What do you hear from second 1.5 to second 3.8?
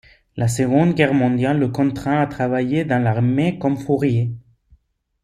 le contraint à travailler dans l'armée comme